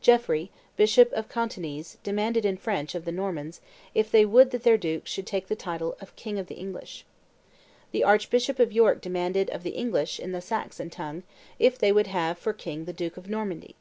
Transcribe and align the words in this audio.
Geoffrey, 0.00 0.50
bishop 0.78 1.12
of 1.12 1.28
Coutanees, 1.28 1.98
demanded 2.02 2.46
in 2.46 2.56
French, 2.56 2.94
of 2.94 3.04
the 3.04 3.12
Normans, 3.12 3.60
if 3.94 4.10
they 4.10 4.24
would 4.24 4.50
that 4.52 4.62
their 4.62 4.78
duke 4.78 5.06
should 5.06 5.26
take 5.26 5.48
the 5.48 5.54
title 5.54 5.98
of 6.00 6.16
King 6.16 6.38
of 6.38 6.46
the 6.46 6.54
English. 6.54 7.04
The 7.90 8.02
archbishop 8.02 8.58
of 8.58 8.72
York 8.72 9.02
demanded 9.02 9.50
of 9.50 9.64
the 9.64 9.76
English, 9.76 10.18
in 10.18 10.32
the 10.32 10.40
Saxon 10.40 10.88
tongue, 10.88 11.24
if 11.58 11.76
they 11.76 11.92
would 11.92 12.06
have 12.06 12.38
for 12.38 12.54
king 12.54 12.86
the 12.86 12.94
duke 12.94 13.18
of 13.18 13.28
Normandy. 13.28 13.76